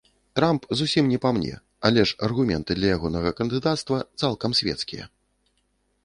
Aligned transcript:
Трамп 0.37 0.63
зусім 0.77 1.09
не 1.11 1.17
па 1.25 1.31
мне, 1.37 1.53
але 1.89 2.05
ж 2.11 2.15
аргументы 2.27 2.77
для 2.79 2.89
ягонага 2.97 3.29
кандыдацтва 3.41 3.99
цалкам 4.23 4.51
свецкія. 4.61 5.05